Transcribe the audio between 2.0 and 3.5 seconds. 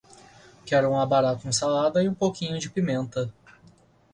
e um pouquinho de pimenta